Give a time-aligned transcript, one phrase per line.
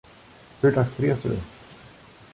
[0.61, 1.37] Hur dags reser du?